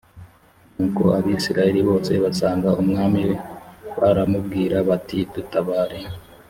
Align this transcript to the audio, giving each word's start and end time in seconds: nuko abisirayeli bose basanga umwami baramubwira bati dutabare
nuko 0.75 1.03
abisirayeli 1.17 1.81
bose 1.89 2.11
basanga 2.23 2.69
umwami 2.81 3.23
baramubwira 3.99 4.75
bati 4.89 5.17
dutabare 5.33 5.99